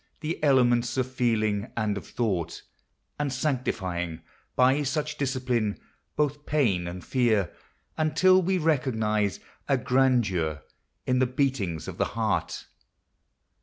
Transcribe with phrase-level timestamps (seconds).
[0.21, 2.63] 21 The elements of feeling and of thought,
[3.19, 4.21] And sanctifying
[4.55, 5.77] by such discipline
[6.15, 7.51] Both pain and fear,—
[7.99, 10.63] until we recognize A grandeur
[11.05, 12.65] in the beatings of the heart.